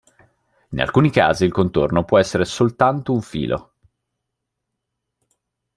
[0.71, 3.73] In alcuni casi il contorno può essere soltanto un filo.